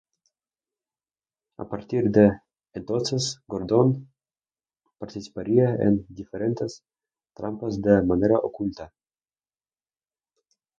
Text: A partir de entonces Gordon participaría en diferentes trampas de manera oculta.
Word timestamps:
A 1.59 1.63
partir 1.69 2.09
de 2.09 2.31
entonces 2.73 3.39
Gordon 3.45 4.11
participaría 4.97 5.75
en 5.75 6.07
diferentes 6.09 6.81
trampas 7.35 7.79
de 7.83 8.01
manera 8.01 8.39
oculta. 8.39 8.91